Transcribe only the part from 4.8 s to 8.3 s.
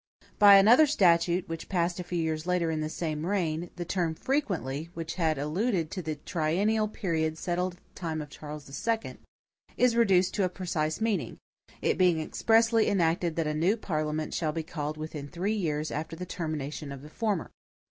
which had alluded to the triennial period settled in the time